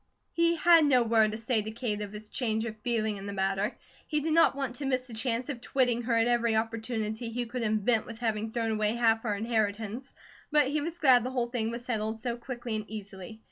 [0.33, 3.33] He had no word to say to Kate of his change of feeling in the
[3.33, 3.77] matter.
[4.07, 7.45] He did not want to miss the chance of twitting her at every opportunity he
[7.45, 10.11] could invent with having thrown away half her inheritance;
[10.51, 13.39] but he was glad the whole thing was settled so quickly and easily.